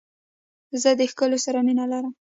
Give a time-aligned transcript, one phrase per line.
[0.81, 2.13] زه د کښلو سره مینه لرم.